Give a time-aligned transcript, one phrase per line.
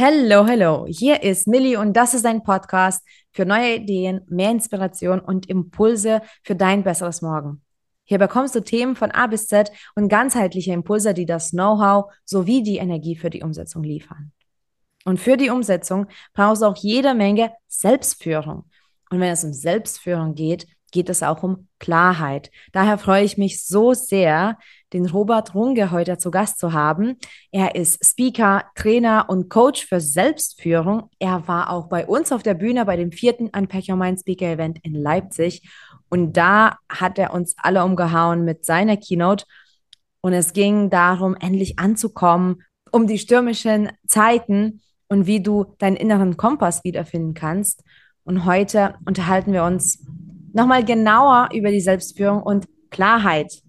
[0.00, 0.86] Hello, hello.
[0.88, 6.22] Hier ist Millie und das ist ein Podcast für neue Ideen, mehr Inspiration und Impulse
[6.44, 7.62] für dein besseres Morgen.
[8.04, 12.62] Hier bekommst du Themen von A bis Z und ganzheitliche Impulse, die das Know-how sowie
[12.62, 14.30] die Energie für die Umsetzung liefern.
[15.04, 18.66] Und für die Umsetzung brauchst du auch jede Menge Selbstführung.
[19.10, 22.52] Und wenn es um Selbstführung geht, geht es auch um Klarheit.
[22.70, 24.58] Daher freue ich mich so sehr,
[24.92, 27.16] den Robert Runge heute zu Gast zu haben.
[27.52, 31.10] Er ist Speaker, Trainer und Coach für Selbstführung.
[31.18, 34.46] Er war auch bei uns auf der Bühne bei dem vierten Unpack Your Mind Speaker
[34.46, 35.68] Event in Leipzig.
[36.08, 39.44] Und da hat er uns alle umgehauen mit seiner Keynote.
[40.20, 46.36] Und es ging darum, endlich anzukommen, um die stürmischen Zeiten und wie du deinen inneren
[46.36, 47.82] Kompass wiederfinden kannst.
[48.24, 50.04] Und heute unterhalten wir uns
[50.52, 53.62] nochmal genauer über die Selbstführung und Klarheit.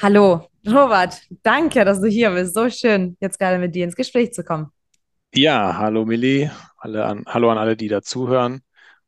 [0.00, 2.54] Hallo, Robert, danke, dass du hier bist.
[2.54, 4.70] So schön, jetzt gerade mit dir ins Gespräch zu kommen.
[5.34, 8.60] Ja, hallo Milli, alle an, hallo an alle, die da zuhören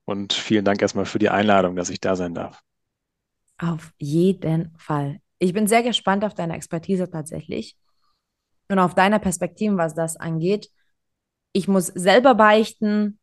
[0.04, 2.60] und vielen Dank erstmal für die Einladung, dass ich da sein darf.
[3.58, 5.20] Auf jeden Fall.
[5.38, 7.76] Ich bin sehr gespannt auf deine Expertise tatsächlich
[8.68, 10.70] und auf deine Perspektiven, was das angeht.
[11.52, 13.20] Ich muss selber beichten,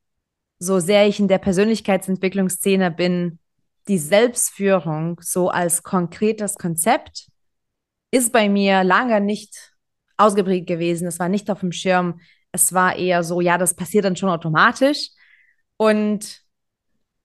[0.58, 3.40] so sehr ich in der Persönlichkeitsentwicklungsszene bin,
[3.90, 7.28] die Selbstführung so als konkretes Konzept
[8.12, 9.74] ist bei mir lange nicht
[10.18, 11.08] ausgeprägt gewesen.
[11.08, 12.20] Es war nicht auf dem Schirm.
[12.52, 15.10] Es war eher so, ja, das passiert dann schon automatisch.
[15.78, 16.42] Und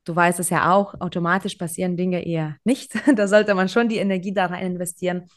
[0.04, 2.92] du weißt es ja auch, automatisch passieren Dinge eher nicht.
[3.16, 5.28] da sollte man schon die Energie da rein investieren.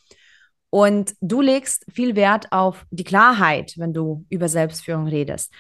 [0.70, 5.54] Und du legst viel Wert auf die Klarheit, wenn du über Selbstführung redest.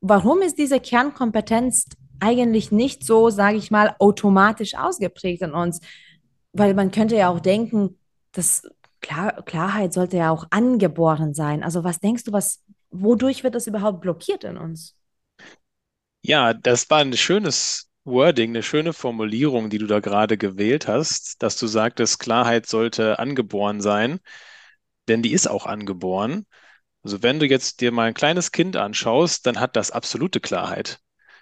[0.00, 1.86] Warum ist diese Kernkompetenz
[2.20, 5.80] eigentlich nicht so, sage ich mal, automatisch ausgeprägt in uns.
[6.52, 7.97] Weil man könnte ja auch denken,
[8.38, 8.62] dass
[9.00, 11.62] Klar Klarheit sollte ja auch angeboren sein.
[11.62, 14.96] Also was denkst du, was, wodurch wird das überhaupt blockiert in uns?
[16.22, 21.42] Ja, das war ein schönes Wording, eine schöne Formulierung, die du da gerade gewählt hast,
[21.42, 24.20] dass du sagtest, Klarheit sollte angeboren sein,
[25.08, 26.46] denn die ist auch angeboren.
[27.04, 31.00] Also wenn du jetzt dir mal ein kleines Kind anschaust, dann hat das absolute Klarheit.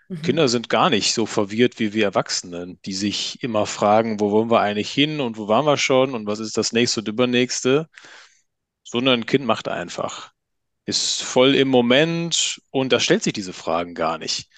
[0.08, 0.22] Mhm.
[0.22, 4.50] Kinder sind gar nicht so verwirrt wie wir Erwachsene, die sich immer fragen, wo wollen
[4.50, 7.88] wir eigentlich hin und wo waren wir schon und was ist das nächste und übernächste,
[8.84, 10.32] sondern ein Kind macht einfach,
[10.86, 14.48] ist voll im Moment und da stellt sich diese Fragen gar nicht.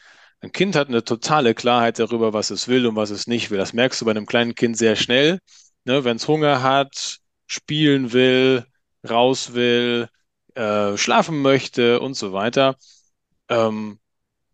[0.41, 3.59] Ein Kind hat eine totale Klarheit darüber, was es will und was es nicht will.
[3.59, 5.41] Das merkst du bei einem kleinen Kind sehr schnell.
[5.85, 8.65] Ne, Wenn es Hunger hat, spielen will,
[9.09, 10.09] raus will,
[10.55, 12.77] äh, schlafen möchte und so weiter.
[13.49, 13.99] Ähm,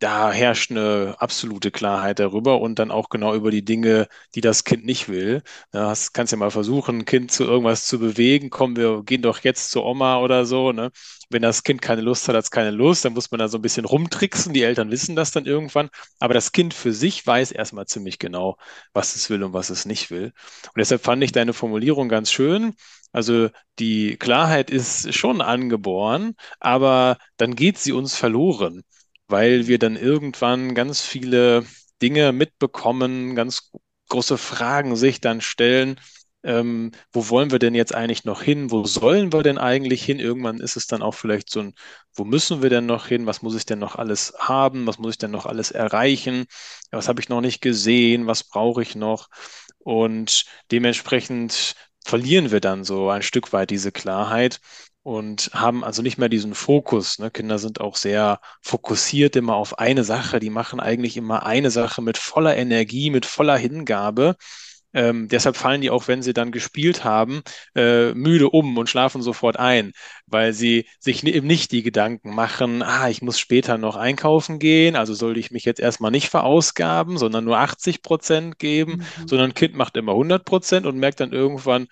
[0.04, 4.64] da herrscht eine absolute Klarheit darüber und dann auch genau über die Dinge, die das
[4.64, 5.42] Kind nicht will.
[5.72, 8.50] Das kannst ja mal versuchen, ein Kind zu irgendwas zu bewegen.
[8.50, 10.72] Komm, wir gehen doch jetzt zur Oma oder so.
[10.72, 10.90] Ne?
[11.30, 13.56] Wenn das Kind keine Lust hat, hat es keine Lust, dann muss man da so
[13.56, 14.52] ein bisschen rumtricksen.
[14.52, 15.88] Die Eltern wissen das dann irgendwann.
[16.18, 18.58] Aber das Kind für sich weiß erstmal ziemlich genau,
[18.92, 20.34] was es will und was es nicht will.
[20.66, 22.74] Und deshalb fand ich deine Formulierung ganz schön.
[23.12, 23.48] Also
[23.78, 28.82] die Klarheit ist schon angeboren, aber dann geht sie uns verloren
[29.28, 31.64] weil wir dann irgendwann ganz viele
[32.02, 33.70] Dinge mitbekommen, ganz
[34.08, 36.00] große Fragen sich dann stellen.
[36.42, 38.70] Ähm, wo wollen wir denn jetzt eigentlich noch hin?
[38.70, 40.20] Wo sollen wir denn eigentlich hin?
[40.20, 41.74] Irgendwann ist es dann auch vielleicht so ein,
[42.14, 43.24] wo müssen wir denn noch hin?
[43.26, 44.86] Was muss ich denn noch alles haben?
[44.86, 46.44] Was muss ich denn noch alles erreichen?
[46.90, 48.26] Was habe ich noch nicht gesehen?
[48.26, 49.28] Was brauche ich noch?
[49.78, 51.74] Und dementsprechend
[52.04, 54.60] verlieren wir dann so ein Stück weit diese Klarheit
[55.04, 57.18] und haben also nicht mehr diesen Fokus.
[57.18, 57.30] Ne?
[57.30, 60.40] Kinder sind auch sehr fokussiert immer auf eine Sache.
[60.40, 64.36] Die machen eigentlich immer eine Sache mit voller Energie, mit voller Hingabe.
[64.94, 67.42] Ähm, deshalb fallen die auch, wenn sie dann gespielt haben,
[67.74, 69.92] äh, müde um und schlafen sofort ein,
[70.26, 74.96] weil sie sich eben nicht die Gedanken machen, ah, ich muss später noch einkaufen gehen,
[74.96, 79.28] also sollte ich mich jetzt erstmal nicht verausgaben, sondern nur 80 Prozent geben, mhm.
[79.28, 81.88] sondern ein Kind macht immer 100 Prozent und merkt dann irgendwann,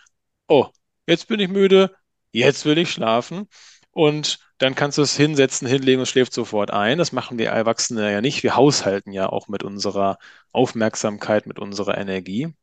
[0.47, 0.69] oh,
[1.07, 1.91] jetzt bin ich müde,
[2.33, 3.49] jetzt will ich schlafen.
[3.93, 6.99] Und dann kannst du es hinsetzen, hinlegen und schläft sofort ein.
[6.99, 8.43] Das machen wir Erwachsene ja nicht.
[8.43, 10.19] Wir haushalten ja auch mit unserer
[10.53, 12.55] Aufmerksamkeit, mit unserer Energie.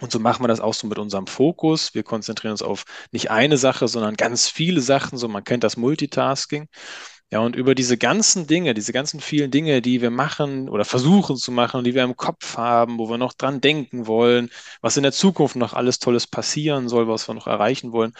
[0.00, 1.94] Und so machen wir das auch so mit unserem Fokus.
[1.94, 5.18] Wir konzentrieren uns auf nicht eine Sache, sondern ganz viele Sachen.
[5.18, 6.68] So, man kennt das Multitasking.
[7.30, 11.36] Ja, und über diese ganzen Dinge, diese ganzen vielen Dinge, die wir machen oder versuchen
[11.36, 14.50] zu machen, die wir im Kopf haben, wo wir noch dran denken wollen,
[14.82, 18.12] was in der Zukunft noch alles Tolles passieren soll, was wir noch erreichen wollen,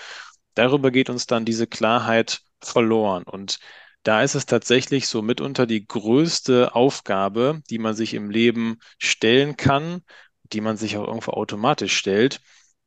[0.55, 3.25] darüber geht uns dann diese Klarheit verloren.
[3.25, 3.59] Und
[4.03, 9.57] da ist es tatsächlich so mitunter die größte Aufgabe, die man sich im Leben stellen
[9.57, 10.03] kann,
[10.45, 12.41] die man sich auch irgendwo automatisch stellt,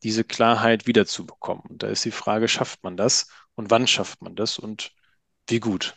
[0.03, 1.63] diese Klarheit wiederzubekommen.
[1.69, 4.91] Und da ist die Frage, schafft man das und wann schafft man das und
[5.49, 5.95] wie gut?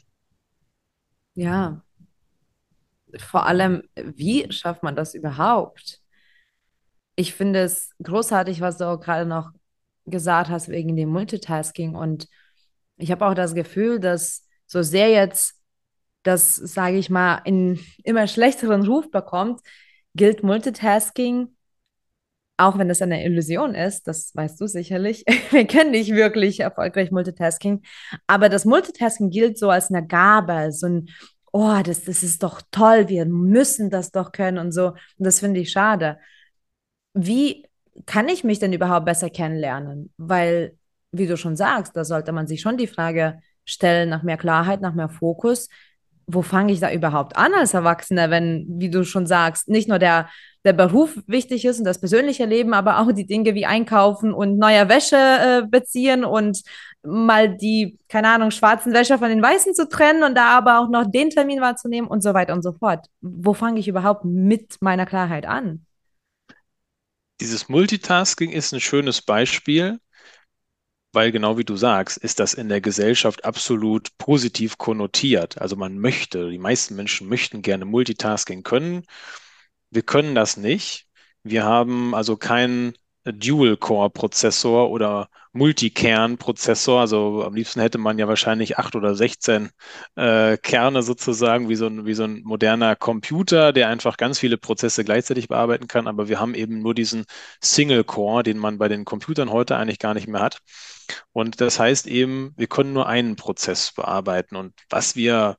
[1.34, 1.82] Ja,
[3.18, 6.00] vor allem, wie schafft man das überhaupt?
[7.16, 9.50] Ich finde es großartig, was du auch gerade noch
[10.10, 11.94] gesagt hast wegen dem Multitasking.
[11.94, 12.28] Und
[12.96, 15.54] ich habe auch das Gefühl, dass so sehr jetzt
[16.22, 19.60] das, sage ich mal, in immer schlechteren Ruf bekommt,
[20.14, 21.56] gilt Multitasking,
[22.56, 25.24] auch wenn das eine Illusion ist, das weißt du sicherlich.
[25.50, 27.82] Wir kennen nicht wirklich erfolgreich Multitasking,
[28.26, 31.08] aber das Multitasking gilt so als eine Gabe, so ein,
[31.52, 34.88] oh, das, das ist doch toll, wir müssen das doch können und so.
[34.88, 36.18] Und das finde ich schade.
[37.14, 37.66] Wie
[38.06, 40.12] kann ich mich denn überhaupt besser kennenlernen?
[40.16, 40.76] Weil,
[41.12, 44.80] wie du schon sagst, da sollte man sich schon die Frage stellen nach mehr Klarheit,
[44.80, 45.68] nach mehr Fokus
[46.32, 49.98] wo fange ich da überhaupt an als Erwachsener, wenn, wie du schon sagst, nicht nur
[49.98, 50.28] der,
[50.64, 54.58] der Beruf wichtig ist und das persönliche Leben, aber auch die Dinge wie Einkaufen und
[54.58, 56.62] neue Wäsche äh, beziehen und
[57.02, 60.88] mal die, keine Ahnung, schwarzen Wäsche von den weißen zu trennen und da aber auch
[60.88, 63.06] noch den Termin wahrzunehmen und so weiter und so fort.
[63.20, 65.86] Wo fange ich überhaupt mit meiner Klarheit an?
[67.40, 69.98] Dieses Multitasking ist ein schönes Beispiel,
[71.12, 75.60] weil genau wie du sagst, ist das in der Gesellschaft absolut positiv konnotiert.
[75.60, 79.04] Also man möchte, die meisten Menschen möchten gerne Multitasking können.
[79.90, 81.08] Wir können das nicht.
[81.42, 87.00] Wir haben also keinen Dual-Core-Prozessor oder Multikern-Prozessor.
[87.00, 89.70] Also am liebsten hätte man ja wahrscheinlich acht oder 16
[90.16, 94.58] äh, Kerne sozusagen, wie so, ein, wie so ein moderner Computer, der einfach ganz viele
[94.58, 96.06] Prozesse gleichzeitig bearbeiten kann.
[96.06, 97.24] Aber wir haben eben nur diesen
[97.60, 100.60] Single-Core, den man bei den Computern heute eigentlich gar nicht mehr hat.
[101.32, 104.56] Und das heißt eben, wir können nur einen Prozess bearbeiten.
[104.56, 105.56] Und was wir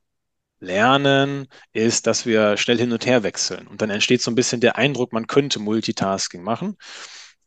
[0.60, 3.66] lernen, ist, dass wir schnell hin und her wechseln.
[3.66, 6.76] Und dann entsteht so ein bisschen der Eindruck, man könnte Multitasking machen.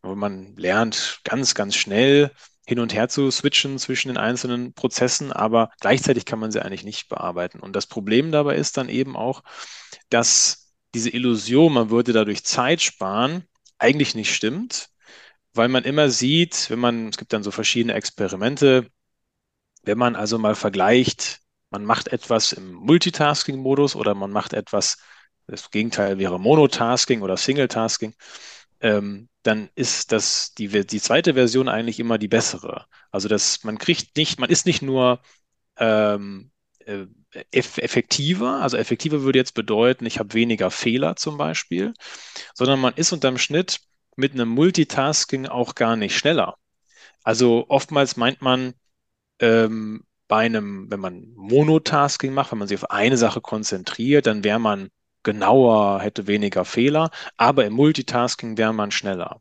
[0.06, 2.30] Aber man lernt ganz, ganz schnell
[2.64, 6.84] hin und her zu switchen zwischen den einzelnen Prozessen, aber gleichzeitig kann man sie eigentlich
[6.84, 7.58] nicht bearbeiten.
[7.58, 9.42] Und das Problem dabei ist dann eben auch,
[10.08, 13.48] dass diese Illusion, man würde dadurch Zeit sparen,
[13.78, 14.90] eigentlich nicht stimmt,
[15.54, 18.88] weil man immer sieht, wenn man, es gibt dann so verschiedene Experimente,
[19.82, 24.98] wenn man also mal vergleicht, man macht etwas im Multitasking-Modus oder man macht etwas,
[25.48, 28.14] das Gegenteil wäre Monotasking oder Singletasking,
[28.80, 32.86] ähm, dann ist das die, die zweite Version eigentlich immer die bessere.
[33.10, 35.20] Also dass man kriegt nicht, man ist nicht nur
[35.78, 36.50] ähm,
[36.80, 37.06] äh,
[37.52, 41.94] effektiver, also effektiver würde jetzt bedeuten, ich habe weniger Fehler zum Beispiel,
[42.54, 43.80] sondern man ist unterm Schnitt
[44.16, 46.56] mit einem Multitasking auch gar nicht schneller.
[47.24, 48.74] Also oftmals meint man,
[49.40, 54.44] ähm, bei einem, wenn man Monotasking macht, wenn man sich auf eine Sache konzentriert, dann
[54.44, 54.88] wäre man
[55.26, 59.40] genauer, hätte weniger Fehler, aber im Multitasking wäre man schneller.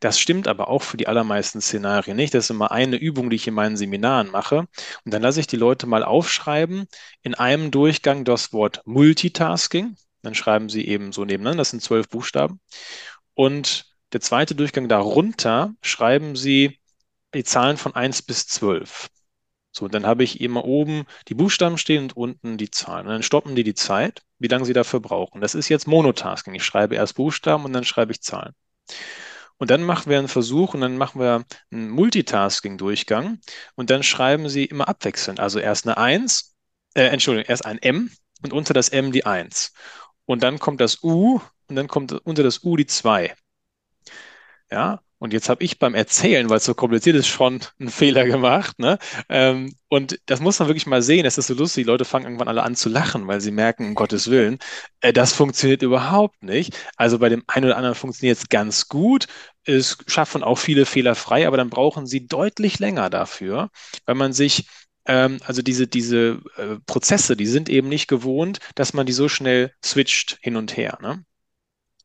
[0.00, 2.34] Das stimmt aber auch für die allermeisten Szenarien nicht.
[2.34, 4.66] Das ist immer eine Übung, die ich in meinen Seminaren mache.
[5.04, 6.86] Und dann lasse ich die Leute mal aufschreiben,
[7.22, 9.96] in einem Durchgang das Wort Multitasking.
[10.22, 12.60] Dann schreiben sie eben so nebeneinander, das sind zwölf Buchstaben.
[13.34, 16.80] Und der zweite Durchgang darunter schreiben Sie
[17.32, 19.08] die Zahlen von 1 bis 12.
[19.72, 23.06] So, dann habe ich immer oben die Buchstaben stehen und unten die Zahlen.
[23.06, 25.40] Und dann stoppen die die Zeit, wie lange sie dafür brauchen.
[25.40, 26.54] Das ist jetzt Monotasking.
[26.54, 28.54] Ich schreibe erst Buchstaben und dann schreibe ich Zahlen.
[29.58, 33.40] Und dann machen wir einen Versuch und dann machen wir einen Multitasking-Durchgang
[33.76, 35.38] und dann schreiben Sie immer abwechselnd.
[35.38, 36.56] Also erst eine 1,
[36.94, 38.10] äh, Entschuldigung, erst ein M
[38.42, 39.72] und unter das M die 1.
[40.24, 43.34] Und dann kommt das U und dann kommt unter das U die 2.
[44.70, 48.24] Ja, und jetzt habe ich beim Erzählen, weil es so kompliziert ist, schon einen Fehler
[48.24, 48.78] gemacht.
[48.78, 48.98] Ne?
[49.28, 51.26] Ähm, und das muss man wirklich mal sehen.
[51.26, 53.88] Es ist so lustig, die Leute fangen irgendwann alle an zu lachen, weil sie merken,
[53.88, 54.58] um Gottes Willen,
[55.02, 56.74] äh, das funktioniert überhaupt nicht.
[56.96, 59.26] Also bei dem einen oder anderen funktioniert es ganz gut.
[59.64, 63.68] Es schaffen auch viele Fehler frei, aber dann brauchen sie deutlich länger dafür,
[64.06, 64.68] weil man sich
[65.04, 69.28] ähm, also diese, diese äh, Prozesse, die sind eben nicht gewohnt, dass man die so
[69.28, 70.98] schnell switcht hin und her.
[71.02, 71.24] Ne?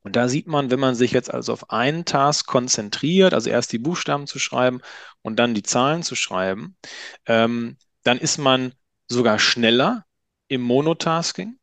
[0.06, 3.72] Und da sieht man, wenn man sich jetzt also auf einen Task konzentriert, also erst
[3.72, 4.82] die Buchstaben zu schreiben
[5.24, 6.78] und dann die Zahlen zu schreiben,
[7.26, 8.74] ähm, dann ist man
[9.08, 10.06] sogar schneller
[10.48, 11.58] im Monotasking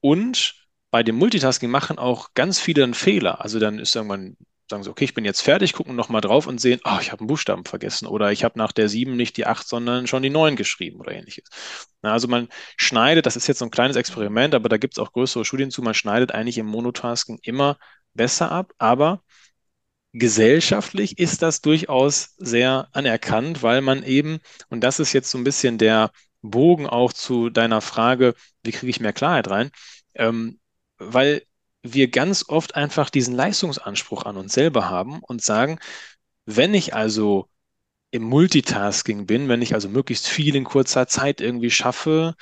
[0.00, 0.56] und
[0.90, 3.40] bei dem Multitasking machen auch ganz viele einen Fehler.
[3.40, 4.36] Also dann ist irgendwann
[4.70, 7.20] sagen sie, okay, ich bin jetzt fertig, gucken nochmal drauf und sehen, oh, ich habe
[7.20, 10.30] einen Buchstaben vergessen oder ich habe nach der 7 nicht die 8, sondern schon die
[10.30, 11.48] 9 geschrieben oder ähnliches.
[12.02, 14.98] Na, also man schneidet, das ist jetzt so ein kleines Experiment, aber da gibt es
[14.98, 17.76] auch größere Studien zu, man schneidet eigentlich im Monotasking immer
[18.14, 19.22] besser ab, aber
[20.12, 25.44] gesellschaftlich ist das durchaus sehr anerkannt, weil man eben, und das ist jetzt so ein
[25.44, 26.10] bisschen der
[26.42, 29.70] Bogen auch zu deiner Frage, wie kriege ich mehr Klarheit rein,
[30.14, 30.58] ähm,
[30.98, 31.42] weil
[31.82, 35.78] wir ganz oft einfach diesen Leistungsanspruch an uns selber haben und sagen,
[36.46, 37.48] wenn ich also
[38.12, 42.36] im Multitasking bin, wenn ich also möglichst viel in kurzer Zeit irgendwie schaffe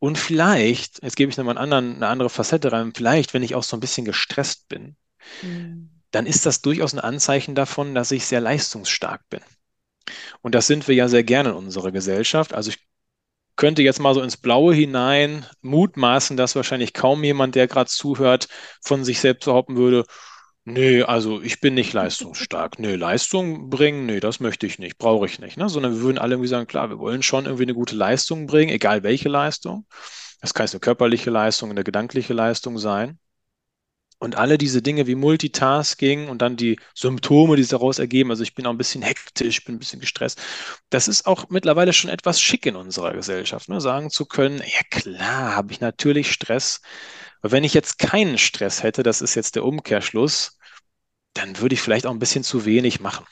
[0.00, 3.54] Und vielleicht, jetzt gebe ich nochmal einen anderen, eine andere Facette rein, vielleicht, wenn ich
[3.56, 4.96] auch so ein bisschen gestresst bin,
[5.42, 5.90] Mhm.
[6.12, 9.40] dann ist das durchaus ein Anzeichen davon, dass ich sehr leistungsstark bin.
[10.42, 12.54] Und das sind wir ja sehr gerne in unserer Gesellschaft.
[12.54, 12.78] Also ich
[13.56, 18.48] könnte jetzt mal so ins Blaue hinein mutmaßen, dass wahrscheinlich kaum jemand, der gerade zuhört,
[18.82, 20.04] von sich selbst behaupten würde,
[20.64, 22.78] nee, also ich bin nicht leistungsstark.
[22.78, 25.56] Nee, Leistung bringen, nee, das möchte ich nicht, brauche ich nicht.
[25.56, 25.68] Ne?
[25.68, 28.70] Sondern wir würden alle irgendwie sagen, klar, wir wollen schon irgendwie eine gute Leistung bringen,
[28.72, 29.86] egal welche Leistung.
[30.40, 33.18] Das kann jetzt eine körperliche Leistung, eine gedankliche Leistung sein.
[34.22, 38.44] Und alle diese Dinge wie Multitasking und dann die Symptome, die sich daraus ergeben, also
[38.44, 40.40] ich bin auch ein bisschen hektisch, bin ein bisschen gestresst,
[40.90, 43.80] das ist auch mittlerweile schon etwas schick in unserer Gesellschaft, ne?
[43.80, 46.82] sagen zu können, ja klar, habe ich natürlich Stress.
[47.40, 50.56] Aber wenn ich jetzt keinen Stress hätte, das ist jetzt der Umkehrschluss,
[51.34, 53.26] dann würde ich vielleicht auch ein bisschen zu wenig machen.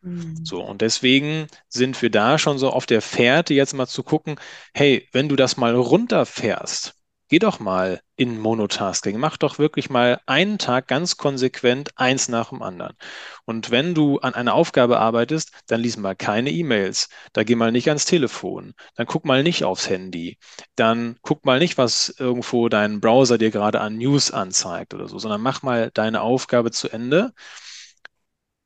[0.00, 0.44] Mhm.
[0.44, 4.36] So, und deswegen sind wir da schon so auf der Fährte, jetzt mal zu gucken,
[4.74, 6.93] hey, wenn du das mal runterfährst,
[7.28, 12.50] geh doch mal in Monotasking, mach doch wirklich mal einen Tag ganz konsequent eins nach
[12.50, 12.96] dem anderen.
[13.44, 17.72] Und wenn du an einer Aufgabe arbeitest, dann lies mal keine E-Mails, da geh mal
[17.72, 20.38] nicht ans Telefon, dann guck mal nicht aufs Handy,
[20.76, 25.18] dann guck mal nicht, was irgendwo dein Browser dir gerade an News anzeigt oder so,
[25.18, 27.32] sondern mach mal deine Aufgabe zu Ende.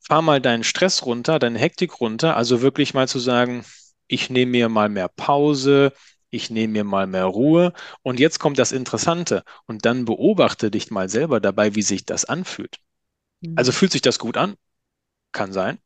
[0.00, 3.64] Fahr mal deinen Stress runter, deine Hektik runter, also wirklich mal zu sagen,
[4.06, 5.92] ich nehme mir mal mehr Pause,
[6.30, 10.90] ich nehme mir mal mehr Ruhe und jetzt kommt das Interessante und dann beobachte dich
[10.90, 12.78] mal selber dabei, wie sich das anfühlt.
[13.54, 13.73] Also Mhm.
[13.73, 14.56] fühlt sich das gut an?
[15.32, 15.78] Kann sein,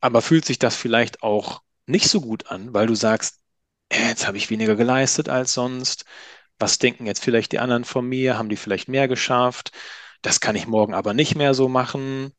[0.00, 3.40] aber fühlt sich das vielleicht auch nicht so gut an, weil du sagst,
[3.90, 6.04] äh, jetzt habe ich weniger geleistet als sonst.
[6.58, 8.38] Was denken jetzt vielleicht die anderen von mir?
[8.38, 9.72] Haben die vielleicht mehr geschafft?
[10.22, 12.32] Das kann ich morgen aber nicht mehr so machen,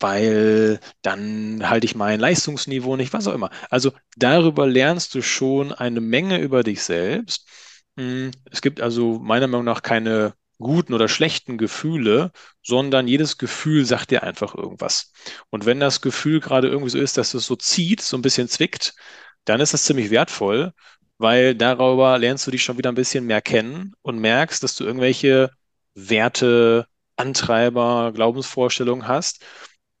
[0.00, 3.50] weil dann halte ich mein Leistungsniveau nicht, was auch immer.
[3.70, 7.48] Also darüber lernst du schon eine Menge über dich selbst.
[7.96, 13.84] Hm, Es gibt also meiner Meinung nach keine guten oder schlechten Gefühle, sondern jedes Gefühl
[13.84, 15.12] sagt dir einfach irgendwas.
[15.50, 18.48] Und wenn das Gefühl gerade irgendwie so ist, dass es so zieht, so ein bisschen
[18.48, 18.94] zwickt,
[19.44, 20.72] dann ist das ziemlich wertvoll,
[21.18, 24.84] weil darüber lernst du dich schon wieder ein bisschen mehr kennen und merkst, dass du
[24.84, 25.50] irgendwelche
[25.94, 26.86] Werte,
[27.16, 29.44] Antreiber, Glaubensvorstellungen hast,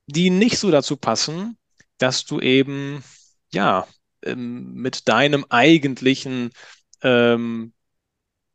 [0.08, 1.58] die nicht so dazu passen,
[1.98, 3.04] dass du eben,
[3.52, 3.88] ja,
[4.24, 6.52] ähm, mit deinem eigentlichen,
[7.02, 7.74] ähm,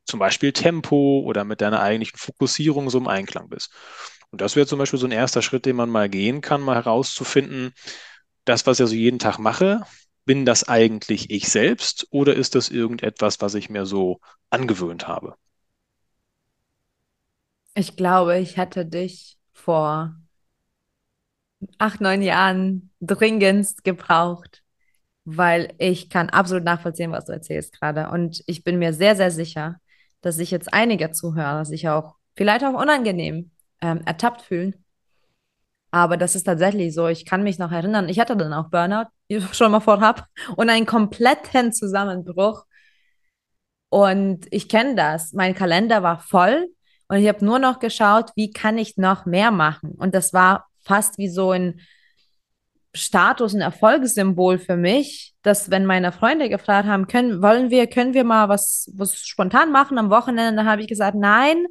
[0.06, 3.72] zum Beispiel Tempo oder mit deiner eigentlichen Fokussierung so im Einklang bist.
[4.32, 6.76] Und das wäre zum Beispiel so ein erster Schritt, den man mal gehen kann, mal
[6.76, 7.74] herauszufinden,
[8.46, 9.82] das, was ich also jeden Tag mache,
[10.26, 14.20] bin das eigentlich ich selbst oder ist das irgendetwas, was ich mir so
[14.50, 15.36] angewöhnt habe?
[17.76, 20.16] Ich glaube, ich hätte dich vor
[21.78, 24.64] acht, neun Jahren dringendst gebraucht,
[25.26, 28.10] weil ich kann absolut nachvollziehen, was du erzählst gerade.
[28.10, 29.78] Und ich bin mir sehr, sehr sicher,
[30.22, 33.52] dass sich jetzt einige Zuhörer sich auch vielleicht auch unangenehm
[33.82, 34.84] ähm, ertappt fühlen.
[35.92, 37.08] Aber das ist tatsächlich so.
[37.08, 40.26] Ich kann mich noch erinnern, ich hatte dann auch Burnout, wie ich schon mal vorhab,
[40.56, 42.66] und einen kompletten Zusammenbruch.
[43.90, 45.34] Und ich kenne das.
[45.34, 46.68] Mein Kalender war voll
[47.08, 49.92] und ich habe nur noch geschaut, wie kann ich noch mehr machen.
[49.92, 51.80] Und das war fast wie so ein
[52.96, 58.14] Status, ein Erfolgssymbol für mich, dass wenn meine Freunde gefragt haben, können, wollen wir, können
[58.14, 61.66] wir mal was, was spontan machen am Wochenende, dann habe ich gesagt, nein,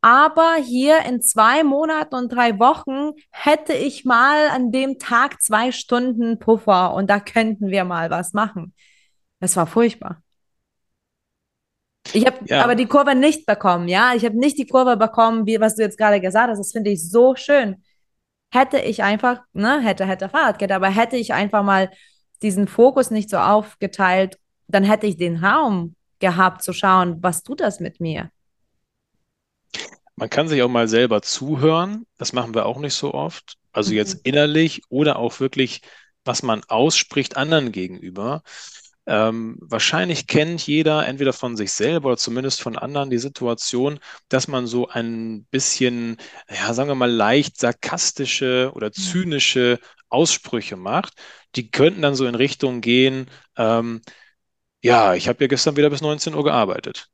[0.00, 5.72] aber hier in zwei Monaten und drei Wochen hätte ich mal an dem Tag zwei
[5.72, 8.74] Stunden Puffer und da könnten wir mal was machen.
[9.40, 10.22] Das war furchtbar.
[12.12, 14.12] Ich habe aber Ja, die Kurve nicht bekommen, ja.
[14.14, 16.58] Ich habe nicht die Kurve bekommen, wie was du jetzt gerade gesagt hast.
[16.58, 17.82] Das finde ich so schön.
[18.54, 21.90] Hätte ich einfach, ne, hätte, hätte Fahrradkette, aber hätte ich einfach mal
[22.42, 27.60] diesen Fokus nicht so aufgeteilt, dann hätte ich den Raum gehabt zu schauen, was tut
[27.60, 28.30] das mit mir?
[30.16, 32.06] man kann sich auch mal selber zuhören.
[32.18, 33.56] Das machen wir auch nicht so oft.
[33.72, 34.20] Also jetzt Mhm.
[34.24, 35.82] innerlich oder auch wirklich,
[36.24, 38.42] was man ausspricht anderen gegenüber.
[39.06, 44.48] Ähm, wahrscheinlich kennt jeder entweder von sich selber oder zumindest von anderen die Situation, dass
[44.48, 46.16] man so ein bisschen,
[46.48, 51.14] ja, sagen wir mal, leicht sarkastische oder zynische Aussprüche macht.
[51.54, 54.00] Die könnten dann so in Richtung gehen, ähm,
[54.82, 57.08] ja, ich habe ja gestern wieder bis 19 Uhr gearbeitet.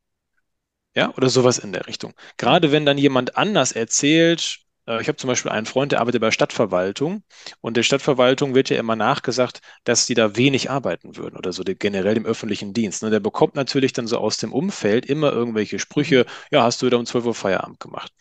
[0.94, 2.14] Ja, oder sowas in der Richtung.
[2.36, 6.20] Gerade wenn dann jemand anders erzählt, äh, ich habe zum Beispiel einen Freund, der arbeitet
[6.20, 7.22] bei der Stadtverwaltung
[7.60, 11.62] und der Stadtverwaltung wird ja immer nachgesagt, dass die da wenig arbeiten würden oder so
[11.64, 13.02] generell im öffentlichen Dienst.
[13.02, 13.10] Ne?
[13.10, 15.80] Der bekommt natürlich dann so aus dem Umfeld immer irgendwelche Mhm.
[15.80, 18.12] Sprüche, ja, hast du wieder um 12 Uhr Feierabend gemacht.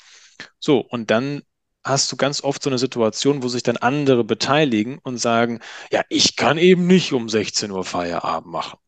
[0.59, 1.41] So, und dann
[1.83, 5.59] hast du ganz oft so eine Situation, wo sich dann andere beteiligen und sagen,
[5.91, 8.79] ja, ich kann eben nicht um 16 Uhr Feierabend machen.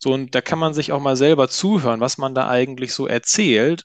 [0.00, 3.06] So, und da kann man sich auch mal selber zuhören, was man da eigentlich so
[3.06, 3.84] erzählt.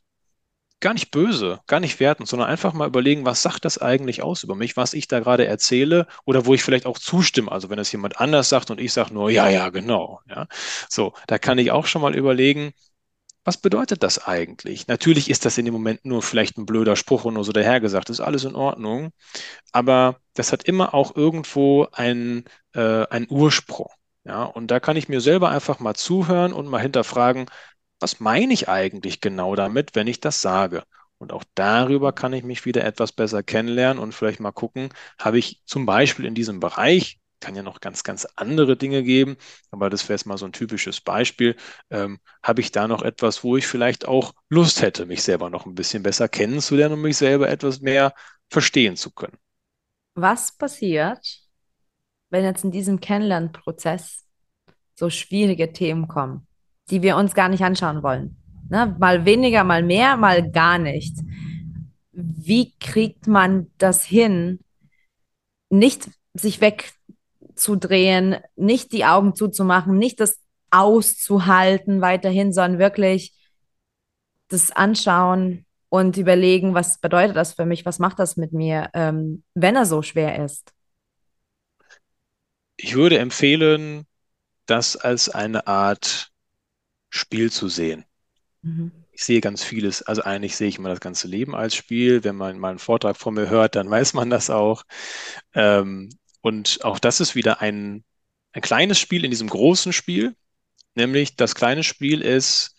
[0.82, 4.44] Gar nicht böse, gar nicht wertend, sondern einfach mal überlegen, was sagt das eigentlich aus
[4.44, 7.52] über mich, was ich da gerade erzähle oder wo ich vielleicht auch zustimme.
[7.52, 10.22] Also wenn es jemand anders sagt und ich sage nur, ja, ja, genau.
[10.28, 10.48] Ja.
[10.90, 12.74] So, da kann ich auch schon mal überlegen,
[13.44, 14.88] was bedeutet das eigentlich?
[14.88, 18.10] Natürlich ist das in dem Moment nur vielleicht ein blöder Spruch und nur so dahergesagt,
[18.10, 19.12] ist alles in Ordnung,
[19.72, 23.90] aber das hat immer auch irgendwo einen, äh, einen Ursprung.
[24.24, 27.48] Ja, und da kann ich mir selber einfach mal zuhören und mal hinterfragen,
[28.02, 30.84] was meine ich eigentlich genau damit, wenn ich das sage?
[31.18, 34.90] Und auch darüber kann ich mich wieder etwas besser kennenlernen und vielleicht mal gucken,
[35.20, 39.38] habe ich zum Beispiel in diesem Bereich, kann ja noch ganz, ganz andere Dinge geben,
[39.70, 41.56] aber das wäre jetzt mal so ein typisches Beispiel,
[41.92, 45.66] ähm, habe ich da noch etwas, wo ich vielleicht auch Lust hätte, mich selber noch
[45.68, 48.14] ein bisschen besser kennenzulernen und mich selber etwas mehr
[48.50, 49.38] verstehen zu können.
[50.16, 51.40] Was passiert,
[52.32, 54.26] wenn jetzt in diesem Kennenlernprozess
[54.96, 56.48] so schwierige Themen kommen,
[56.92, 58.36] die wir uns gar nicht anschauen wollen?
[58.70, 58.96] Ne?
[59.00, 61.18] Mal weniger, mal mehr, mal gar nicht.
[62.12, 64.60] Wie kriegt man das hin,
[65.70, 73.34] nicht sich wegzudrehen, nicht die Augen zuzumachen, nicht das auszuhalten weiterhin, sondern wirklich
[74.48, 79.44] das anschauen und überlegen, was bedeutet das für mich, was macht das mit mir, ähm,
[79.54, 80.74] wenn er so schwer ist.
[82.78, 84.06] Ich würde empfehlen,
[84.66, 86.31] das als eine Art
[87.12, 88.06] Spiel zu sehen.
[88.64, 88.92] Mhm.
[89.12, 92.24] Ich sehe ganz vieles, also eigentlich sehe ich immer das ganze Leben als Spiel.
[92.24, 94.84] Wenn man mal einen Vortrag von mir hört, dann weiß man das auch.
[95.54, 96.10] Ähm,
[96.42, 98.04] und auch das ist wieder ein,
[98.54, 100.36] ein kleines Spiel in diesem großen Spiel.
[100.96, 102.76] Nämlich das kleine Spiel ist,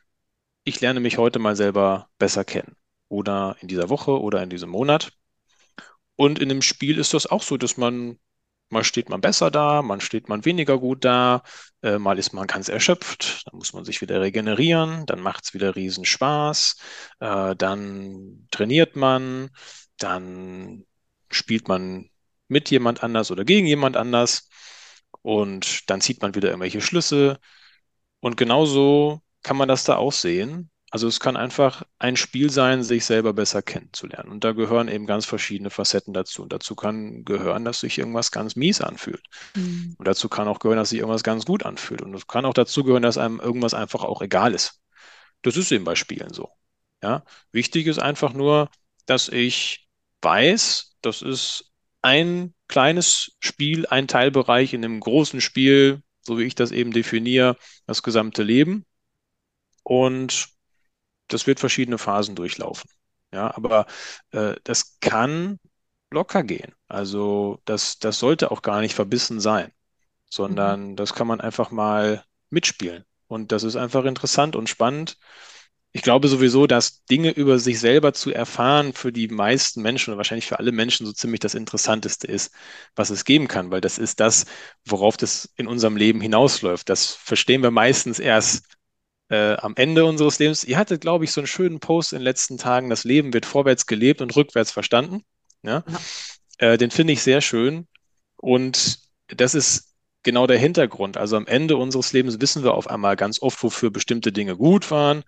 [0.65, 2.75] ich lerne mich heute mal selber besser kennen.
[3.09, 5.12] Oder in dieser Woche oder in diesem Monat.
[6.17, 8.19] Und in dem Spiel ist das auch so, dass man
[8.73, 11.43] Mal steht man besser da, mal steht man weniger gut da,
[11.83, 15.55] äh, mal ist man ganz erschöpft, dann muss man sich wieder regenerieren, dann macht es
[15.55, 16.76] wieder riesen Spaß,
[17.21, 19.51] äh, dann trainiert man,
[19.99, 20.87] dann
[21.31, 22.11] spielt man
[22.49, 24.49] mit jemand anders oder gegen jemand anders
[25.23, 27.38] und dann zieht man wieder irgendwelche Schlüsse.
[28.20, 30.72] Und genauso kann man das da auch sehen.
[30.92, 34.31] Also es kann einfach ein Spiel sein, sich selber besser kennenzulernen.
[34.31, 36.42] Und da gehören eben ganz verschiedene Facetten dazu.
[36.42, 39.22] Und dazu kann gehören, dass sich irgendwas ganz mies anfühlt.
[39.55, 39.96] Mhm.
[39.96, 42.02] Und dazu kann auch gehören, dass sich irgendwas ganz gut anfühlt.
[42.02, 44.83] Und es kann auch dazu gehören, dass einem irgendwas einfach auch egal ist.
[45.40, 46.50] Das ist eben bei Spielen so.
[47.02, 47.24] Ja?
[47.52, 48.68] Wichtig ist einfach nur,
[49.07, 49.88] dass ich
[50.20, 56.55] weiß, das ist ein kleines Spiel, ein Teilbereich in einem großen Spiel, so wie ich
[56.55, 58.85] das eben definiere, das gesamte Leben.
[59.85, 60.52] Und
[61.33, 62.90] das wird verschiedene Phasen durchlaufen.
[63.33, 63.87] Ja, aber
[64.33, 65.59] äh, das kann
[66.11, 66.73] locker gehen.
[66.88, 69.73] Also das, das sollte auch gar nicht verbissen sein,
[70.31, 70.97] sondern mhm.
[70.97, 73.05] das kann man einfach mal mitspielen.
[73.27, 75.16] Und das ist einfach interessant und spannend.
[75.95, 80.18] Ich glaube sowieso, dass Dinge über sich selber zu erfahren für die meisten Menschen oder
[80.18, 82.55] wahrscheinlich für alle Menschen so ziemlich das Interessanteste ist,
[82.95, 84.47] was es geben kann, weil das ist das,
[84.87, 86.88] worauf das in unserem Leben hinausläuft.
[86.88, 88.64] Das verstehen wir meistens erst
[89.33, 90.62] äh, am Ende unseres Lebens.
[90.62, 93.47] Ihr hattet, glaube ich, so einen schönen Post in den letzten Tagen, das Leben wird
[93.47, 95.25] vorwärts gelebt und rückwärts verstanden.
[95.62, 95.85] Ja?
[95.88, 96.73] ja.
[96.73, 97.88] Äh, den finde ich sehr schön.
[98.37, 101.16] Und das ist genau der Hintergrund.
[101.16, 104.90] Also am Ende unseres Lebens wissen wir auf einmal ganz oft, wofür bestimmte Dinge gut
[104.90, 105.25] waren.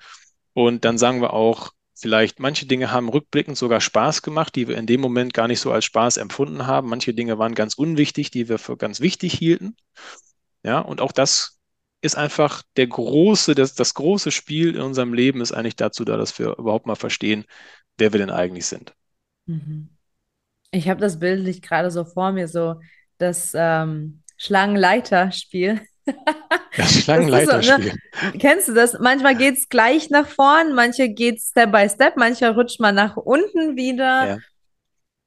[0.53, 4.77] Und dann sagen wir auch, vielleicht manche Dinge haben rückblickend sogar Spaß gemacht, die wir
[4.77, 6.91] in dem Moment gar nicht so als Spaß empfunden haben.
[6.91, 9.77] Manche Dinge waren ganz unwichtig, die wir für ganz wichtig hielten.
[10.63, 11.54] Ja, und auch das
[12.05, 16.19] ist einfach der große, das, das große Spiel in unserem Leben ist eigentlich dazu da,
[16.19, 17.45] dass wir überhaupt mal verstehen,
[17.97, 18.95] wer wir denn eigentlich sind.
[19.47, 19.89] Mhm.
[20.71, 22.77] Ich habe das bildlich gerade so vor mir, so
[23.17, 25.81] das ähm, Schlangenleiterspiel.
[26.77, 27.93] Das Schlangenleiterspiel.
[27.93, 28.39] So, ne?
[28.41, 28.99] Kennst du das?
[28.99, 33.17] Manchmal geht es gleich nach vorn, manche geht Step by Step, manchmal rutscht man nach
[33.17, 34.27] unten wieder.
[34.27, 34.39] Ja.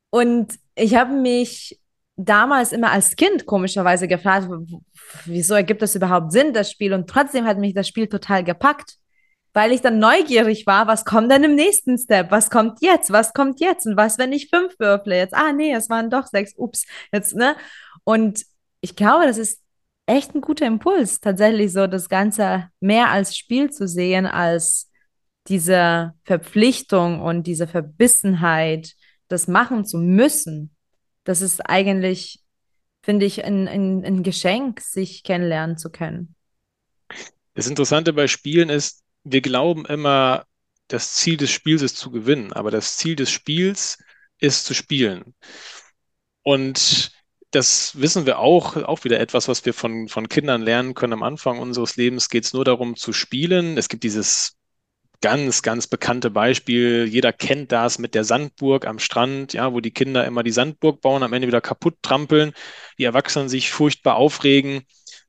[0.10, 1.80] Und ich habe mich
[2.18, 4.50] damals immer als Kind komischerweise gefragt,
[5.26, 6.94] wieso ergibt das überhaupt Sinn, das Spiel?
[6.94, 8.98] Und trotzdem hat mich das Spiel total gepackt,
[9.54, 12.32] weil ich dann neugierig war, was kommt denn im nächsten Step?
[12.32, 13.12] Was kommt jetzt?
[13.12, 13.86] Was kommt jetzt?
[13.86, 15.34] Und was, wenn ich fünf würfle jetzt?
[15.34, 16.54] Ah, nee, es waren doch sechs.
[16.58, 17.56] Ups, jetzt, ne?
[18.04, 18.44] Und
[18.82, 19.62] ich glaube, das ist
[20.08, 24.90] echt ein guter Impuls, tatsächlich so das Ganze mehr als Spiel zu sehen, als
[25.48, 28.94] diese Verpflichtung und diese Verbissenheit,
[29.28, 30.77] das machen zu müssen.
[31.28, 32.42] Das ist eigentlich
[33.08, 36.36] finde ich, ein, ein, ein Geschenk, sich kennenlernen zu können.
[37.54, 40.44] Das Interessante bei Spielen ist, wir glauben immer,
[40.90, 43.98] das Ziel des Spiels ist zu gewinnen, aber das Ziel des Spiels
[44.40, 45.36] ist zu spielen.
[46.44, 47.14] Und
[47.52, 51.14] das wissen wir auch, auch wieder etwas, was wir von, von Kindern lernen können.
[51.14, 53.78] Am Anfang unseres Lebens geht es nur darum zu spielen.
[53.78, 54.57] Es gibt dieses
[55.22, 57.06] ganz, ganz bekannte Beispiel.
[57.10, 61.02] Jeder kennt das mit der Sandburg am Strand, ja, wo die Kinder immer die Sandburg
[61.02, 62.54] bauen, am Ende wieder kaputt trampeln,
[62.98, 64.84] die Erwachsenen sich furchtbar aufregen.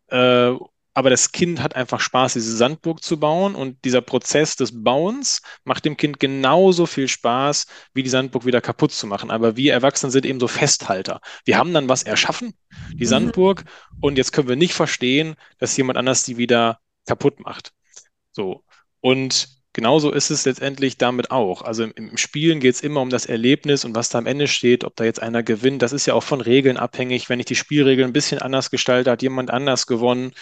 [0.08, 0.52] Äh,
[0.98, 5.42] aber das Kind hat einfach Spaß, diese Sandburg zu bauen und dieser Prozess des Bauens
[5.62, 9.30] macht dem Kind genauso viel Spaß, wie die Sandburg wieder kaputt zu machen.
[9.30, 11.20] Aber wir Erwachsenen sind eben so Festhalter.
[11.44, 12.54] Wir haben dann was erschaffen,
[12.94, 13.08] die mhm.
[13.08, 13.64] Sandburg,
[14.00, 17.72] und jetzt können wir nicht verstehen, dass jemand anders die wieder kaputt macht.
[18.32, 18.64] So.
[19.00, 21.62] Und genauso ist es letztendlich damit auch.
[21.62, 24.48] Also im, im Spielen geht es immer um das Erlebnis und was da am Ende
[24.48, 25.82] steht, ob da jetzt einer gewinnt.
[25.82, 27.28] Das ist ja auch von Regeln abhängig.
[27.28, 30.32] Wenn ich die Spielregeln ein bisschen anders gestalte, hat jemand anders gewonnen.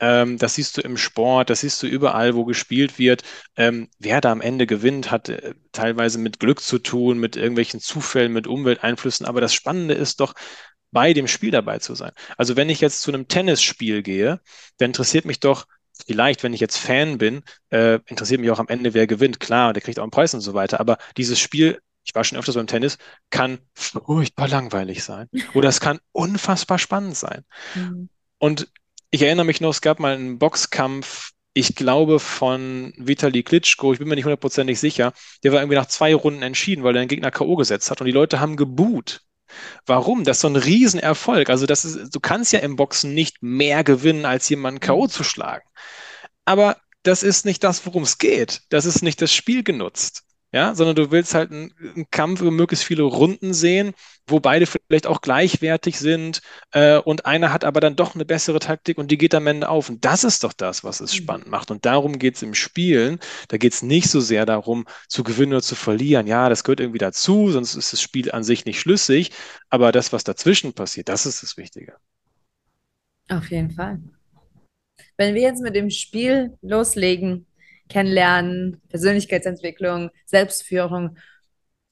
[0.00, 3.22] Ähm, das siehst du im Sport, das siehst du überall, wo gespielt wird.
[3.54, 7.80] Ähm, wer da am Ende gewinnt, hat äh, teilweise mit Glück zu tun, mit irgendwelchen
[7.80, 9.26] Zufällen, mit Umwelteinflüssen.
[9.26, 10.32] Aber das Spannende ist doch,
[10.90, 12.12] bei dem Spiel dabei zu sein.
[12.38, 14.40] Also wenn ich jetzt zu einem Tennisspiel gehe,
[14.78, 15.66] dann interessiert mich doch,
[16.06, 19.40] vielleicht, wenn ich jetzt Fan bin, äh, interessiert mich auch am Ende, wer gewinnt.
[19.40, 20.80] Klar, der kriegt auch einen Preis und so weiter.
[20.80, 22.98] Aber dieses Spiel, ich war schon öfters beim Tennis,
[23.30, 25.28] kann furchtbar langweilig sein.
[25.54, 27.44] Oder es kann unfassbar spannend sein.
[27.74, 28.08] Mhm.
[28.38, 28.68] Und
[29.10, 33.98] ich erinnere mich noch, es gab mal einen Boxkampf, ich glaube von Vitali Klitschko, ich
[33.98, 37.08] bin mir nicht hundertprozentig sicher, der war irgendwie nach zwei Runden entschieden, weil er den
[37.08, 37.56] Gegner K.O.
[37.56, 39.22] gesetzt hat und die Leute haben geboot.
[39.86, 40.24] Warum?
[40.24, 41.50] Das ist so ein Riesenerfolg.
[41.50, 45.04] Also das ist, du kannst ja im Boxen nicht mehr gewinnen, als jemanden K.O.
[45.04, 45.08] Mhm.
[45.10, 45.68] zu schlagen.
[46.44, 48.62] Aber das ist nicht das, worum es geht.
[48.68, 50.25] Das ist nicht das Spiel genutzt.
[50.56, 53.92] Ja, sondern du willst halt einen, einen Kampf über möglichst viele Runden sehen,
[54.26, 56.40] wo beide vielleicht auch gleichwertig sind
[56.72, 59.68] äh, und einer hat aber dann doch eine bessere Taktik und die geht am Ende
[59.68, 59.90] auf.
[59.90, 61.16] Und das ist doch das, was es mhm.
[61.16, 61.70] spannend macht.
[61.70, 63.18] Und darum geht es im Spielen.
[63.48, 66.26] Da geht es nicht so sehr darum, zu gewinnen oder zu verlieren.
[66.26, 69.32] Ja, das gehört irgendwie dazu, sonst ist das Spiel an sich nicht schlüssig.
[69.68, 71.96] Aber das, was dazwischen passiert, das ist das Wichtige.
[73.28, 74.00] Auf jeden Fall.
[75.18, 77.44] Wenn wir jetzt mit dem Spiel loslegen,
[77.88, 81.16] kennenlernen, Persönlichkeitsentwicklung, Selbstführung,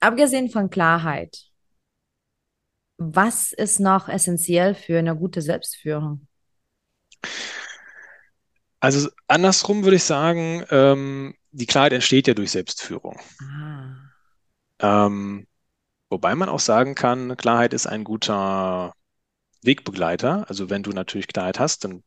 [0.00, 1.50] abgesehen von Klarheit,
[2.96, 6.26] was ist noch essentiell für eine gute Selbstführung?
[8.80, 13.18] Also andersrum würde ich sagen, ähm, die Klarheit entsteht ja durch Selbstführung.
[13.40, 15.06] Ah.
[15.06, 15.46] Ähm,
[16.10, 18.92] wobei man auch sagen kann, Klarheit ist ein guter
[19.62, 20.44] Wegbegleiter.
[20.48, 22.02] Also wenn du natürlich Klarheit hast, dann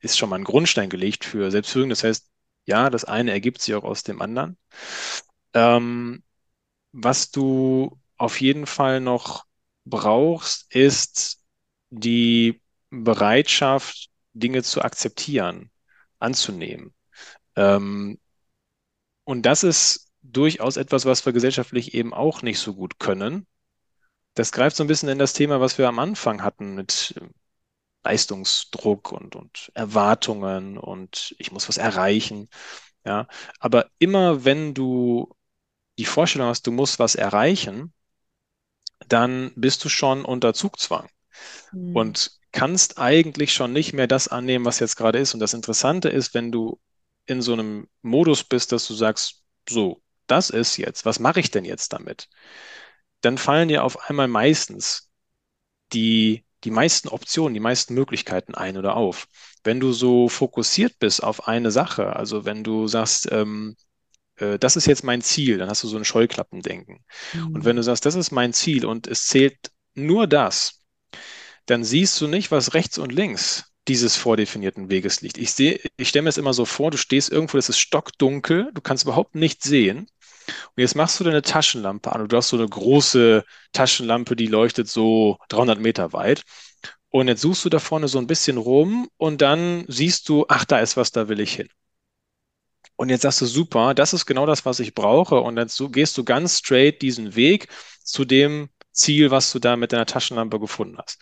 [0.00, 1.90] ist schon mal ein Grundstein gelegt für Selbstführung.
[1.90, 2.30] Das heißt,
[2.66, 4.56] ja, das eine ergibt sich auch aus dem anderen.
[5.54, 6.22] Ähm,
[6.92, 9.44] was du auf jeden Fall noch
[9.84, 11.42] brauchst, ist
[11.90, 15.70] die Bereitschaft, Dinge zu akzeptieren,
[16.18, 16.94] anzunehmen.
[17.56, 18.18] Ähm,
[19.24, 23.46] und das ist durchaus etwas, was wir gesellschaftlich eben auch nicht so gut können.
[24.34, 27.14] Das greift so ein bisschen in das Thema, was wir am Anfang hatten mit
[28.04, 32.48] Leistungsdruck und, und Erwartungen und ich muss was erreichen.
[33.04, 33.26] Ja,
[33.58, 35.34] aber immer wenn du
[35.98, 37.92] die Vorstellung hast, du musst was erreichen,
[39.08, 41.08] dann bist du schon unter Zugzwang
[41.72, 41.96] mhm.
[41.96, 45.34] und kannst eigentlich schon nicht mehr das annehmen, was jetzt gerade ist.
[45.34, 46.80] Und das Interessante ist, wenn du
[47.26, 51.50] in so einem Modus bist, dass du sagst, so, das ist jetzt, was mache ich
[51.50, 52.28] denn jetzt damit?
[53.20, 55.10] Dann fallen dir auf einmal meistens
[55.92, 59.26] die die meisten Optionen, die meisten Möglichkeiten ein oder auf.
[59.62, 63.76] Wenn du so fokussiert bist auf eine Sache, also wenn du sagst, ähm,
[64.36, 67.04] äh, das ist jetzt mein Ziel, dann hast du so ein Scheuklappendenken.
[67.32, 67.54] Mhm.
[67.54, 70.80] Und wenn du sagst, das ist mein Ziel und es zählt nur das,
[71.66, 75.36] dann siehst du nicht, was rechts und links dieses vordefinierten Weges liegt.
[75.36, 78.70] Ich sehe, ich stelle mir es immer so vor, du stehst irgendwo, das ist stockdunkel,
[78.72, 80.06] du kannst überhaupt nichts sehen.
[80.46, 82.28] Und jetzt machst du deine Taschenlampe an.
[82.28, 86.42] Du hast so eine große Taschenlampe, die leuchtet so 300 Meter weit.
[87.10, 90.64] Und jetzt suchst du da vorne so ein bisschen rum und dann siehst du, ach,
[90.64, 91.68] da ist was, da will ich hin.
[92.96, 95.40] Und jetzt sagst du, super, das ist genau das, was ich brauche.
[95.40, 97.68] Und dann gehst du ganz straight diesen Weg
[98.02, 101.20] zu dem Ziel, was du da mit deiner Taschenlampe gefunden hast.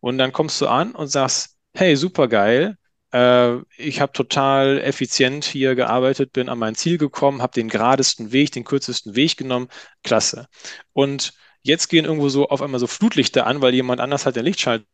[0.00, 2.76] Und dann kommst du an und sagst, hey, super geil,
[3.14, 8.32] äh, ich habe total effizient hier gearbeitet, bin an mein Ziel gekommen, habe den geradesten
[8.32, 9.68] Weg, den kürzesten Weg genommen.
[10.02, 10.48] Klasse.
[10.92, 14.44] Und jetzt gehen irgendwo so auf einmal so Flutlichter an, weil jemand anders hat den
[14.44, 14.84] Lichtschalter.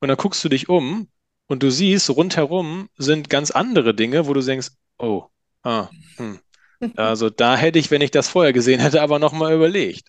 [0.00, 1.08] Und dann guckst du dich um
[1.48, 5.24] und du siehst, rundherum sind ganz andere Dinge, wo du denkst, oh,
[5.62, 6.38] ah, hm.
[6.96, 10.08] Also da hätte ich, wenn ich das vorher gesehen hätte, aber nochmal überlegt.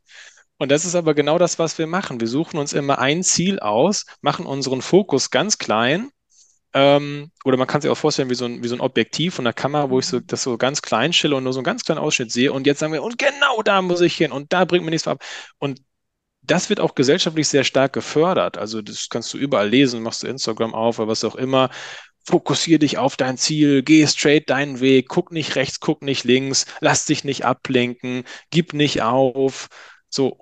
[0.58, 2.19] Und das ist aber genau das, was wir machen.
[2.19, 6.12] Wir suchen uns immer ein Ziel aus, machen unseren Fokus ganz klein
[6.77, 9.45] Ähm, oder man kann sich auch vorstellen wie so ein, wie so ein Objektiv von
[9.45, 11.83] der Kamera, wo ich so, das so ganz klein stelle und nur so einen ganz
[11.83, 12.53] kleinen Ausschnitt sehe.
[12.53, 15.07] Und jetzt sagen wir, und genau da muss ich hin und da bringt mir nichts
[15.07, 15.23] ab.
[15.57, 15.81] Und
[16.43, 18.57] das wird auch gesellschaftlich sehr stark gefördert.
[18.59, 21.71] Also das kannst du überall lesen, machst du Instagram auf oder was auch immer.
[22.25, 26.65] Fokussier dich auf dein Ziel, geh straight deinen Weg, guck nicht rechts, guck nicht links,
[26.79, 29.67] lass dich nicht ablenken, gib nicht auf.
[30.09, 30.39] So,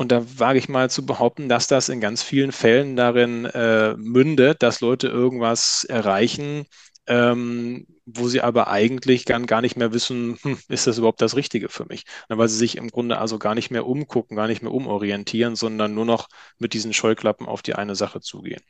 [0.00, 3.94] und da wage ich mal zu behaupten, dass das in ganz vielen Fällen darin äh,
[3.98, 6.64] mündet, dass Leute irgendwas erreichen,
[7.06, 11.36] ähm, wo sie aber eigentlich gar, gar nicht mehr wissen, hm, ist das überhaupt das
[11.36, 12.06] Richtige für mich?
[12.30, 15.54] Na, weil sie sich im Grunde also gar nicht mehr umgucken, gar nicht mehr umorientieren,
[15.54, 18.62] sondern nur noch mit diesen Scheuklappen auf die eine Sache zugehen.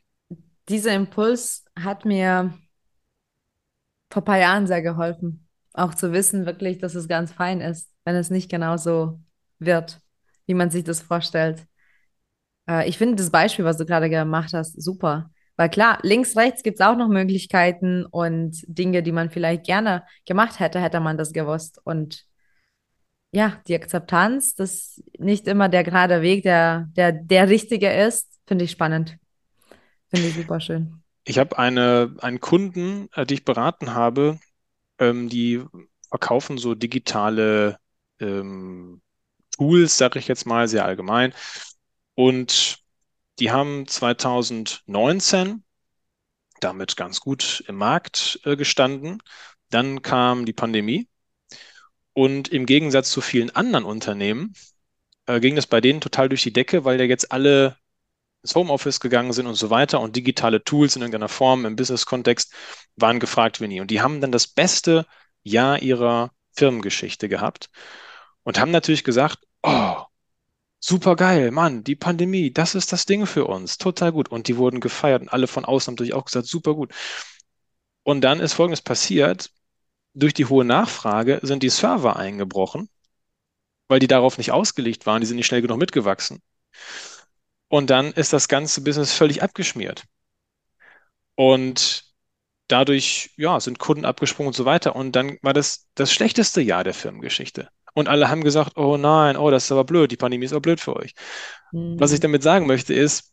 [0.67, 2.53] Dieser Impuls hat mir
[4.11, 7.89] vor ein paar Jahren sehr geholfen, auch zu wissen wirklich, dass es ganz fein ist,
[8.03, 9.21] wenn es nicht genauso
[9.59, 10.00] wird
[10.51, 11.65] wie man sich das vorstellt.
[12.69, 15.31] Äh, ich finde das Beispiel, was du gerade gemacht hast, super.
[15.55, 20.03] Weil klar, links, rechts gibt es auch noch Möglichkeiten und Dinge, die man vielleicht gerne
[20.25, 21.79] gemacht hätte, hätte man das gewusst.
[21.85, 22.25] Und
[23.31, 28.65] ja, die Akzeptanz, dass nicht immer der gerade Weg der, der, der richtige ist, finde
[28.65, 29.17] ich spannend.
[30.09, 31.01] Finde ich super schön.
[31.23, 34.37] Ich habe eine, einen Kunden, äh, die ich beraten habe,
[34.99, 35.63] ähm, die
[36.09, 37.77] verkaufen so digitale
[38.19, 39.01] ähm,
[39.51, 41.33] Tools, sage ich jetzt mal, sehr allgemein.
[42.15, 42.79] Und
[43.39, 45.63] die haben 2019
[46.59, 49.21] damit ganz gut im Markt äh, gestanden.
[49.69, 51.07] Dann kam die Pandemie.
[52.13, 54.53] Und im Gegensatz zu vielen anderen Unternehmen
[55.25, 57.77] äh, ging das bei denen total durch die Decke, weil ja jetzt alle
[58.43, 62.53] ins Homeoffice gegangen sind und so weiter und digitale Tools in irgendeiner Form im Business-Kontext
[62.95, 63.81] waren gefragt wie nie.
[63.81, 65.05] Und die haben dann das beste
[65.43, 67.69] Jahr ihrer Firmengeschichte gehabt
[68.43, 69.97] und haben natürlich gesagt, oh,
[70.79, 74.29] super geil, Mann, die Pandemie, das ist das Ding für uns, total gut.
[74.29, 76.93] Und die wurden gefeiert und alle von außen haben natürlich auch gesagt, super gut.
[78.03, 79.51] Und dann ist Folgendes passiert,
[80.13, 82.89] durch die hohe Nachfrage sind die Server eingebrochen,
[83.87, 86.41] weil die darauf nicht ausgelegt waren, die sind nicht schnell genug mitgewachsen.
[87.67, 90.03] Und dann ist das ganze Business völlig abgeschmiert.
[91.35, 92.05] Und
[92.67, 94.95] dadurch, ja, sind Kunden abgesprungen und so weiter.
[94.95, 97.69] Und dann war das das schlechteste Jahr der Firmengeschichte.
[97.93, 100.61] Und alle haben gesagt, oh nein, oh, das ist aber blöd, die Pandemie ist aber
[100.61, 101.13] blöd für euch.
[101.71, 101.99] Mhm.
[101.99, 103.31] Was ich damit sagen möchte, ist,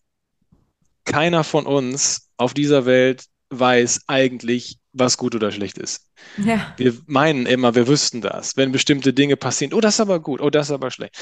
[1.05, 6.11] keiner von uns auf dieser Welt weiß eigentlich, was gut oder schlecht ist.
[6.37, 6.75] Ja.
[6.77, 9.73] Wir meinen immer, wir wüssten das, wenn bestimmte Dinge passieren.
[9.73, 11.17] Oh, das ist aber gut, oh, das ist aber schlecht.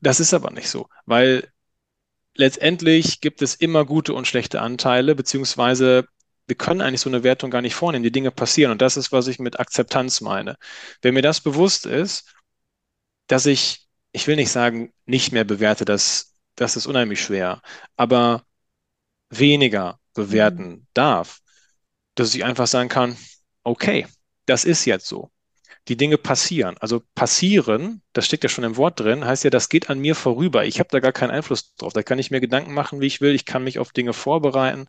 [0.00, 1.48] Das ist aber nicht so, weil
[2.34, 6.06] letztendlich gibt es immer gute und schlechte Anteile, beziehungsweise
[6.46, 8.02] wir können eigentlich so eine Wertung gar nicht vornehmen.
[8.02, 10.56] Die Dinge passieren und das ist, was ich mit Akzeptanz meine.
[11.02, 12.32] Wenn mir das bewusst ist
[13.30, 17.62] dass ich, ich will nicht sagen, nicht mehr bewerte, das, das ist unheimlich schwer,
[17.96, 18.44] aber
[19.28, 20.86] weniger bewerten mhm.
[20.94, 21.38] darf,
[22.16, 23.16] dass ich einfach sagen kann,
[23.62, 24.08] okay,
[24.46, 25.30] das ist jetzt so.
[25.86, 26.76] Die Dinge passieren.
[26.78, 30.16] Also passieren, das steckt ja schon im Wort drin, heißt ja, das geht an mir
[30.16, 30.64] vorüber.
[30.64, 31.92] Ich habe da gar keinen Einfluss drauf.
[31.92, 33.34] Da kann ich mir Gedanken machen, wie ich will.
[33.34, 34.88] Ich kann mich auf Dinge vorbereiten.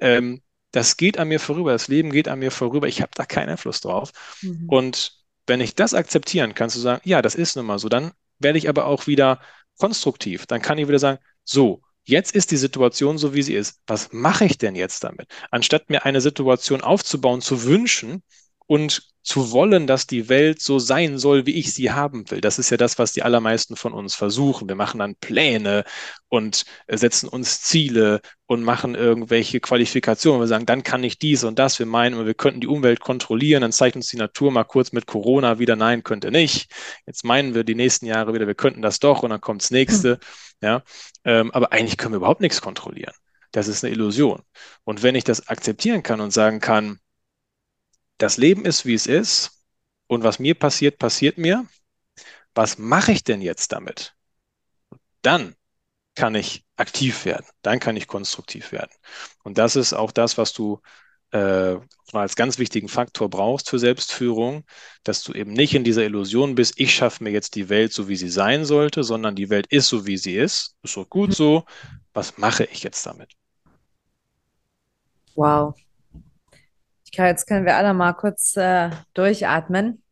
[0.00, 1.70] Ähm, das geht an mir vorüber.
[1.70, 2.88] Das Leben geht an mir vorüber.
[2.88, 4.10] Ich habe da keinen Einfluss drauf.
[4.42, 4.68] Mhm.
[4.68, 7.88] Und wenn ich das akzeptieren, kannst du sagen, ja, das ist nun mal so.
[7.88, 9.40] Dann werde ich aber auch wieder
[9.78, 10.46] konstruktiv.
[10.46, 13.80] Dann kann ich wieder sagen, so, jetzt ist die Situation so, wie sie ist.
[13.86, 15.28] Was mache ich denn jetzt damit?
[15.50, 18.22] Anstatt mir eine Situation aufzubauen, zu wünschen
[18.66, 22.40] und zu wollen, dass die Welt so sein soll, wie ich sie haben will.
[22.40, 24.68] Das ist ja das, was die allermeisten von uns versuchen.
[24.68, 25.84] Wir machen dann Pläne
[26.28, 30.40] und setzen uns Ziele und machen irgendwelche Qualifikationen.
[30.40, 31.80] Wir sagen, dann kann ich dies und das.
[31.80, 33.62] Wir meinen, wir könnten die Umwelt kontrollieren.
[33.62, 36.70] Dann zeigt uns die Natur mal kurz mit Corona wieder, nein, könnte nicht.
[37.04, 39.72] Jetzt meinen wir die nächsten Jahre wieder, wir könnten das doch und dann kommt das
[39.72, 40.12] nächste.
[40.12, 40.18] Hm.
[40.62, 40.82] Ja,
[41.24, 43.12] ähm, aber eigentlich können wir überhaupt nichts kontrollieren.
[43.50, 44.42] Das ist eine Illusion.
[44.84, 47.00] Und wenn ich das akzeptieren kann und sagen kann,
[48.18, 49.62] das Leben ist, wie es ist
[50.06, 51.66] und was mir passiert, passiert mir.
[52.54, 54.14] Was mache ich denn jetzt damit?
[55.22, 55.54] Dann
[56.14, 58.92] kann ich aktiv werden, dann kann ich konstruktiv werden.
[59.44, 60.80] Und das ist auch das, was du
[61.32, 61.76] äh,
[62.12, 64.64] als ganz wichtigen Faktor brauchst für Selbstführung,
[65.02, 68.08] dass du eben nicht in dieser Illusion bist, ich schaffe mir jetzt die Welt so,
[68.08, 71.34] wie sie sein sollte, sondern die Welt ist so, wie sie ist, ist so gut
[71.34, 71.64] so.
[72.14, 73.32] Was mache ich jetzt damit?
[75.34, 75.74] Wow,
[77.16, 80.02] glaube, jetzt können wir alle mal kurz äh, durchatmen.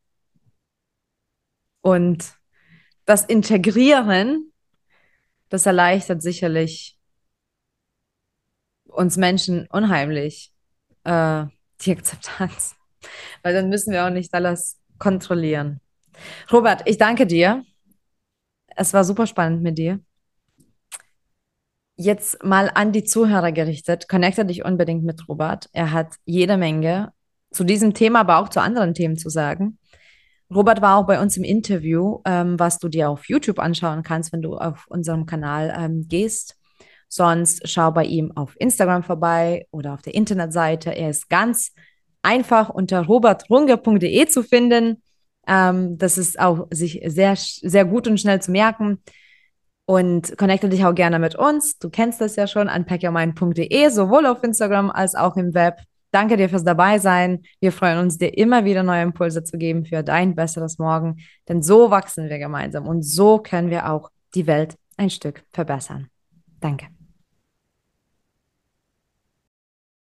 [1.81, 2.35] Und
[3.05, 4.53] das Integrieren,
[5.49, 6.99] das erleichtert sicherlich
[8.85, 10.53] uns Menschen unheimlich
[11.05, 11.45] äh,
[11.81, 12.77] die Akzeptanz.
[13.43, 15.81] Weil dann müssen wir auch nicht alles kontrollieren.
[16.51, 17.65] Robert, ich danke dir.
[18.77, 20.04] Es war super spannend mit dir.
[21.97, 24.09] Jetzt mal an die Zuhörer gerichtet.
[24.09, 25.69] Connecte dich unbedingt mit Robert.
[25.73, 27.13] Er hat jede Menge
[27.53, 29.79] zu diesem Thema, aber auch zu anderen Themen zu sagen.
[30.53, 34.33] Robert war auch bei uns im Interview, ähm, was du dir auf YouTube anschauen kannst,
[34.33, 36.57] wenn du auf unserem Kanal ähm, gehst.
[37.09, 40.91] Sonst schau bei ihm auf Instagram vorbei oder auf der Internetseite.
[40.91, 41.73] Er ist ganz
[42.23, 45.03] einfach unter robertrunge.de zu finden.
[45.47, 49.01] Ähm, das ist auch sich sehr, sehr gut und schnell zu merken.
[49.87, 51.79] Und connecte dich auch gerne mit uns.
[51.79, 55.77] Du kennst das ja schon an packyourmind.de, sowohl auf Instagram als auch im Web.
[56.11, 57.43] Danke dir fürs Dabeisein.
[57.61, 61.17] Wir freuen uns, dir immer wieder neue Impulse zu geben für dein besseres Morgen.
[61.49, 66.09] Denn so wachsen wir gemeinsam und so können wir auch die Welt ein Stück verbessern.
[66.61, 66.87] Danke.